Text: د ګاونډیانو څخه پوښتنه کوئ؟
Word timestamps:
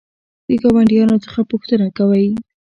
د 0.47 0.49
ګاونډیانو 0.61 1.17
څخه 1.25 1.39
پوښتنه 1.51 1.87
کوئ؟ 1.97 2.27